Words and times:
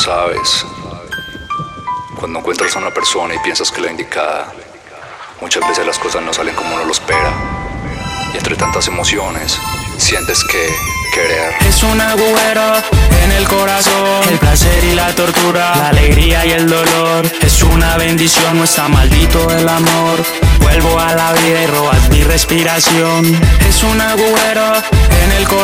sabes. 0.00 0.64
Cuando 2.18 2.38
encuentras 2.38 2.74
a 2.74 2.78
una 2.78 2.90
persona 2.90 3.34
y 3.34 3.38
piensas 3.40 3.70
que 3.70 3.82
la 3.82 3.90
indicada, 3.90 4.52
muchas 5.40 5.66
veces 5.68 5.86
las 5.86 5.98
cosas 5.98 6.22
no 6.22 6.32
salen 6.32 6.54
como 6.54 6.74
uno 6.74 6.84
lo 6.86 6.92
espera. 6.92 7.32
Y 8.32 8.38
entre 8.38 8.56
tantas 8.56 8.88
emociones, 8.88 9.58
sientes 9.98 10.42
que 10.44 10.74
querer 11.14 11.60
es 11.66 11.82
un 11.82 12.00
agujero 12.00 12.62
en 13.24 13.32
el 13.32 13.46
corazón. 13.48 14.28
El 14.30 14.38
placer 14.38 14.84
y 14.84 14.94
la 14.94 15.14
tortura, 15.14 15.76
la 15.76 15.88
alegría 15.88 16.46
y 16.46 16.52
el 16.52 16.68
dolor. 16.68 17.30
Es 17.42 17.62
una 17.62 17.96
bendición, 17.96 18.58
no 18.58 18.64
está 18.64 18.88
maldito 18.88 19.50
el 19.50 19.68
amor. 19.68 20.24
Vuelvo 20.60 20.98
a 20.98 21.14
la 21.14 21.32
vida 21.32 21.62
y 21.62 21.66
robas 21.66 22.08
mi 22.10 22.22
respiración. 22.22 23.40
Es 23.68 23.82
un 23.82 24.00
agujero 24.00 24.72
en 25.22 25.32
el 25.32 25.48
corazón. 25.48 25.59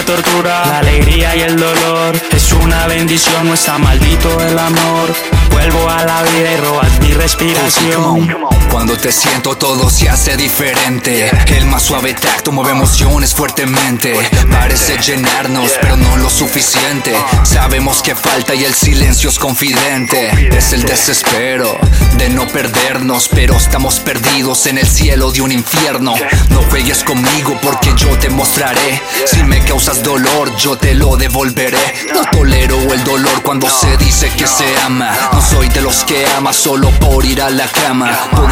La 0.00 0.06
tortura, 0.06 0.64
la 0.64 0.78
alegría 0.78 1.36
y 1.36 1.40
el 1.40 1.56
dolor. 1.58 2.16
Es 2.32 2.52
una 2.54 2.86
bendición, 2.86 3.46
no 3.46 3.52
está 3.52 3.76
maldito 3.76 4.30
el 4.40 4.58
amor. 4.58 5.14
Vuelvo 5.50 5.90
a 5.90 6.02
la 6.06 6.22
vida 6.22 6.52
y 6.54 6.56
robas 6.56 7.00
mi 7.00 7.12
respiración. 7.12 8.59
Cuando 8.70 8.96
te 8.96 9.10
siento 9.10 9.56
todo 9.56 9.90
se 9.90 10.08
hace 10.08 10.36
diferente. 10.36 11.30
El 11.46 11.66
más 11.66 11.82
suave 11.82 12.14
tacto 12.14 12.52
mueve 12.52 12.70
emociones 12.70 13.34
fuertemente. 13.34 14.14
Parece 14.50 14.96
llenarnos, 14.98 15.72
pero 15.80 15.96
no 15.96 16.16
lo 16.16 16.30
suficiente. 16.30 17.12
Sabemos 17.42 18.02
que 18.02 18.14
falta 18.14 18.54
y 18.54 18.64
el 18.64 18.74
silencio 18.74 19.28
es 19.28 19.38
confidente. 19.38 20.30
Es 20.56 20.72
el 20.72 20.82
desespero 20.84 21.78
de 22.16 22.28
no 22.30 22.46
perdernos, 22.46 23.28
pero 23.28 23.56
estamos 23.56 23.98
perdidos 24.00 24.66
en 24.66 24.78
el 24.78 24.86
cielo 24.86 25.32
de 25.32 25.40
un 25.40 25.52
infierno. 25.52 26.14
No 26.50 26.62
juegues 26.70 27.02
conmigo 27.02 27.58
porque 27.62 27.92
yo 27.96 28.16
te 28.18 28.30
mostraré. 28.30 29.02
Si 29.26 29.42
me 29.42 29.64
causas 29.64 30.02
dolor, 30.02 30.54
yo 30.56 30.76
te 30.76 30.94
lo 30.94 31.16
devolveré. 31.16 31.94
No 32.14 32.22
tolero 32.30 32.78
el 32.92 33.02
dolor 33.04 33.42
cuando 33.42 33.68
se 33.68 33.96
dice 33.96 34.30
que 34.36 34.46
se 34.46 34.64
ama. 34.84 35.12
No 35.32 35.42
soy 35.42 35.68
de 35.70 35.80
los 35.80 36.04
que 36.04 36.24
ama 36.36 36.52
solo 36.52 36.90
por 37.00 37.24
ir 37.24 37.42
a 37.42 37.50
la 37.50 37.66
cama. 37.66 38.10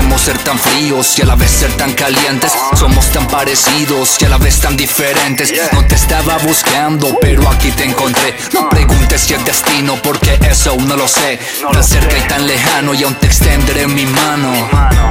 Podemos 0.00 0.22
ser 0.22 0.38
tan 0.38 0.58
fríos 0.58 1.18
y 1.18 1.22
a 1.22 1.26
la 1.26 1.36
vez 1.36 1.50
ser 1.50 1.70
tan 1.74 1.92
calientes. 1.92 2.52
Somos 2.74 3.12
tan 3.12 3.26
parecidos 3.26 4.16
y 4.18 4.24
a 4.24 4.30
la 4.30 4.38
vez 4.38 4.58
tan 4.58 4.74
diferentes. 4.74 5.52
No 5.72 5.84
te 5.84 5.94
estaba 5.94 6.38
buscando, 6.38 7.18
pero 7.20 7.46
aquí 7.50 7.70
te 7.72 7.84
encontré. 7.84 8.34
No 8.54 8.70
preguntes 8.70 9.20
si 9.20 9.34
es 9.34 9.44
destino, 9.44 9.96
porque 10.02 10.38
eso 10.50 10.70
aún 10.70 10.88
no 10.88 10.96
lo 10.96 11.06
sé. 11.06 11.38
Tan 11.70 11.84
cerca 11.84 12.16
y 12.16 12.22
tan 12.22 12.46
lejano, 12.46 12.94
y 12.94 13.04
aún 13.04 13.14
te 13.16 13.26
extenderé 13.26 13.86
mi 13.88 14.06
mano. 14.06 14.50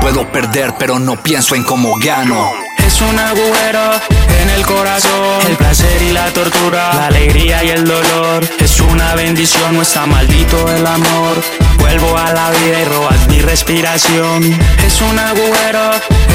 Puedo 0.00 0.32
perder, 0.32 0.72
pero 0.78 0.98
no 0.98 1.22
pienso 1.22 1.54
en 1.54 1.64
cómo 1.64 1.94
gano. 1.98 2.50
Es 2.78 3.02
un 3.02 3.18
agujero 3.18 4.00
en 4.40 4.48
el 4.48 4.64
corazón, 4.64 5.46
el 5.50 5.56
placer 5.56 6.00
y 6.00 6.12
la 6.12 6.32
tortura, 6.32 6.94
la 6.94 7.06
alegría 7.08 7.62
y 7.62 7.68
el 7.68 7.84
dolor. 7.84 8.48
Es 8.58 8.80
una 8.80 9.14
bendición, 9.14 9.74
no 9.74 9.82
está 9.82 10.06
maldito 10.06 10.56
el 10.74 10.86
amor. 10.86 11.42
Vuelvo 11.78 12.16
a 12.16 12.32
la 12.32 12.50
vida 12.50 12.80
y 12.80 12.86
mi 12.86 13.07
respiración. 13.48 14.42
Es 14.86 15.00
un 15.00 15.18
agujero 15.18 15.90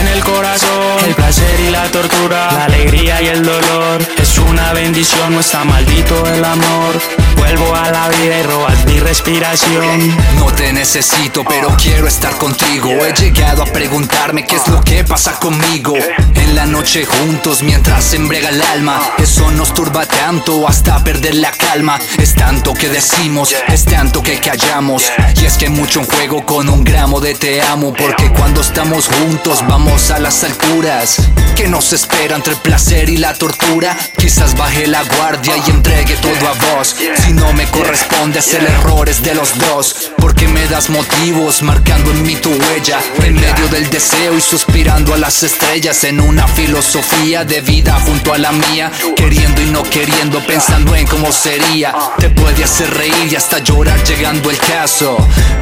en 0.00 0.08
el 0.08 0.24
corazón, 0.24 1.04
el 1.06 1.14
placer 1.14 1.60
y 1.60 1.70
la 1.70 1.84
tortura, 1.84 2.50
la 2.50 2.64
alegría 2.64 3.22
y 3.22 3.26
el 3.28 3.44
dolor. 3.44 4.02
Una 4.38 4.72
bendición, 4.72 5.32
no 5.32 5.40
está 5.40 5.64
maldito 5.64 6.26
el 6.26 6.44
amor. 6.44 7.00
Vuelvo 7.36 7.74
a 7.74 7.90
la 7.90 8.08
vida 8.08 8.38
y 8.38 8.42
robas 8.42 8.84
mi 8.86 8.98
respiración. 8.98 10.16
No 10.36 10.46
te 10.46 10.72
necesito, 10.72 11.44
pero 11.44 11.68
quiero 11.76 12.06
estar 12.06 12.36
contigo. 12.36 12.90
He 12.90 13.12
llegado 13.12 13.62
a 13.62 13.66
preguntarme 13.66 14.44
qué 14.44 14.56
es 14.56 14.66
lo 14.68 14.82
que 14.82 15.04
pasa 15.04 15.38
conmigo. 15.38 15.94
En 16.34 16.54
la 16.54 16.66
noche 16.66 17.04
juntos 17.04 17.62
mientras 17.62 18.04
se 18.04 18.16
embrega 18.16 18.48
el 18.48 18.60
alma. 18.62 19.00
Eso 19.18 19.50
nos 19.52 19.72
turba 19.74 20.06
tanto 20.06 20.66
hasta 20.66 21.02
perder 21.04 21.36
la 21.36 21.50
calma. 21.50 21.98
Es 22.18 22.34
tanto 22.34 22.74
que 22.74 22.88
decimos, 22.88 23.54
es 23.68 23.84
tanto 23.84 24.22
que 24.22 24.38
callamos. 24.40 25.10
Y 25.40 25.44
es 25.44 25.56
que 25.56 25.68
mucho 25.68 26.00
en 26.00 26.06
juego 26.06 26.44
con 26.44 26.68
un 26.68 26.84
gramo 26.84 27.20
de 27.20 27.34
te 27.34 27.62
amo. 27.62 27.92
Porque 27.92 28.30
cuando 28.32 28.60
estamos 28.60 29.08
juntos 29.08 29.64
vamos 29.68 30.10
a 30.10 30.18
las 30.18 30.42
alturas. 30.44 31.16
Que 31.54 31.68
nos 31.68 31.92
espera 31.92 32.36
entre 32.36 32.54
el 32.54 32.60
placer 32.60 33.08
y 33.08 33.16
la 33.16 33.32
tortura. 33.34 33.96
Quizás 34.26 34.56
baje 34.56 34.88
la 34.88 35.04
guardia 35.04 35.54
y 35.56 35.70
entregue 35.70 36.16
todo 36.16 36.48
a 36.48 36.74
vos. 36.74 36.96
Si 37.24 37.32
no 37.32 37.52
me 37.52 37.64
corresponde 37.66 38.40
hacer 38.40 38.60
errores 38.64 39.22
de 39.22 39.36
los 39.36 39.56
dos. 39.56 40.10
Porque 40.18 40.48
me 40.48 40.66
das 40.66 40.90
motivos 40.90 41.62
marcando 41.62 42.10
en 42.10 42.22
mí 42.24 42.34
tu 42.34 42.50
huella. 42.50 42.98
En 43.22 43.34
medio 43.34 43.68
del 43.68 43.88
deseo 43.88 44.36
y 44.36 44.40
suspirando 44.40 45.14
a 45.14 45.16
las 45.16 45.44
estrellas. 45.44 46.02
En 46.02 46.20
una 46.20 46.48
filosofía 46.48 47.44
de 47.44 47.60
vida 47.60 48.00
junto 48.00 48.34
a 48.34 48.38
la 48.38 48.50
mía. 48.50 48.90
Queriendo 49.14 49.62
y 49.62 49.66
no 49.66 49.84
queriendo, 49.84 50.44
pensando 50.44 50.96
en 50.96 51.06
cómo 51.06 51.30
sería. 51.30 51.94
Te 52.18 52.28
puede 52.28 52.64
hacer 52.64 52.92
reír 52.94 53.28
y 53.30 53.36
hasta 53.36 53.60
llorar 53.60 54.02
llegando 54.02 54.50
el 54.50 54.58
caso. 54.58 55.16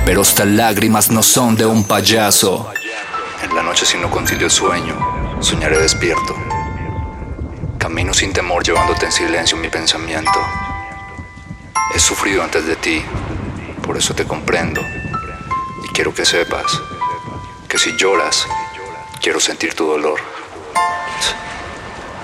Pero 0.07 0.23
estas 0.23 0.47
lágrimas 0.47 1.11
no 1.11 1.23
son 1.23 1.55
de 1.55 1.67
un 1.67 1.85
payaso. 1.85 2.73
En 3.43 3.55
la 3.55 3.63
noche 3.63 3.85
si 3.85 3.99
no 3.99 4.11
concilio 4.11 4.47
el 4.47 4.51
sueño, 4.51 4.97
soñaré 5.43 5.79
despierto. 5.79 6.44
Camino 7.85 8.15
sin 8.15 8.33
temor 8.33 8.65
llevándote 8.65 9.05
en 9.05 9.13
silencio 9.13 9.59
mi 9.59 9.69
pensamiento. 9.69 10.41
He 11.95 11.99
sufrido 11.99 12.43
antes 12.43 12.65
de 12.65 12.77
ti, 12.77 13.05
por 13.83 13.99
eso 13.99 14.15
te 14.15 14.25
comprendo. 14.25 14.81
Y 14.81 15.89
quiero 15.89 16.15
que 16.15 16.25
sepas 16.25 16.65
que 17.69 17.77
si 17.77 17.95
lloras, 17.99 18.47
quiero 19.21 19.39
sentir 19.39 19.75
tu 19.75 19.85
dolor. 19.87 20.19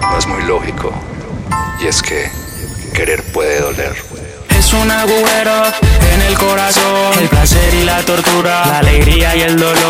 No 0.01 0.17
es 0.17 0.27
muy 0.27 0.43
lógico, 0.45 0.95
y 1.83 1.89
es 1.89 2.01
que 2.01 2.31
querer 2.95 3.23
puede 3.31 3.61
doler. 3.61 3.95
Es 4.49 4.73
un 4.73 4.91
agujero 4.91 5.63
en 6.15 6.23
el 6.23 6.39
corazón, 6.39 7.19
el 7.21 7.29
placer 7.29 7.75
y 7.75 7.85
la 7.85 8.01
tortura, 8.01 8.65
la 8.65 8.79
alegría 8.79 9.37
y 9.37 9.43
el 9.43 9.59
dolor. 9.59 9.90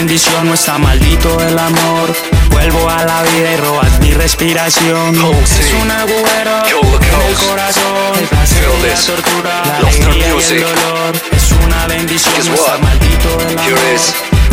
Bendición, 0.00 0.46
no 0.46 0.54
está 0.54 0.78
maldito 0.78 1.38
el 1.42 1.58
amor. 1.58 2.10
Vuelvo 2.52 2.88
a 2.88 3.04
la 3.04 3.22
vida 3.22 3.52
y 3.52 3.56
robas 3.58 4.00
mi 4.00 4.14
respiración. 4.14 5.14
Es 5.14 5.74
un 5.78 5.90
agujero 5.90 6.62
en 6.64 7.28
el 7.28 7.36
corazón, 7.36 8.18
el 8.18 8.26
placer 8.28 8.64
y 8.64 8.86
la 8.86 8.94
tortura, 8.98 9.62
la 9.66 9.76
alegría 9.76 10.28
y 10.28 10.54
el 10.54 10.62
dolor. 10.62 11.12
Es 11.32 11.52
una 11.66 11.86
bendición, 11.86 12.32
no 12.48 12.54
está 12.54 12.78
maldito 12.78 13.28
el 13.46 13.58
amor. 13.58 13.68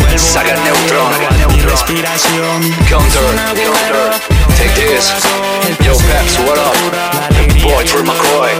Vuelvo 0.00 0.18
Saga 0.18 0.52
a 0.52 0.56
Neutron. 0.64 1.56
mi 1.56 1.62
respiración. 1.62 2.76
Counter, 2.86 3.22
counter. 3.56 4.20
Take 4.58 4.74
this. 4.74 5.14
Yo, 5.82 5.96
Peps, 5.96 6.38
what 6.40 6.58
up? 6.58 6.74
The 7.30 7.62
boy 7.62 7.84
y 7.84 7.88
for 7.88 8.00
el 8.00 8.04
McCoy. 8.04 8.50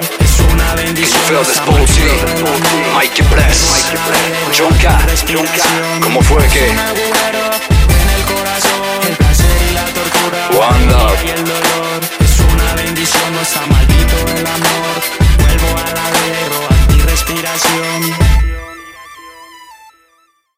Can 0.78 0.97
you 0.97 1.05
feel 1.05 1.44
this 1.44 1.50
está 1.59 1.65
booty? 1.66 1.84
maldito 1.84 2.25
el 2.25 2.47
amor. 2.47 2.94
Mikey 2.94 3.26
Bless. 3.28 3.59
¿Cómo 6.08 6.22
fue 6.22 6.38
que? 6.48 6.70
En 6.70 6.78
el 6.78 8.24
corazón, 8.24 9.10
el 9.10 9.16
placer 9.19 9.56
y 9.70 9.74
la 9.74 9.84
tortura, 9.84 10.69
One 10.70 10.86
love. 10.86 11.22
y 11.22 11.28
el 11.28 11.44
dolor. 11.44 12.00
Es 12.19 12.41
una 12.50 12.74
bendición, 12.76 13.30
no 13.34 13.41
está 13.42 13.62
amor. 13.64 13.97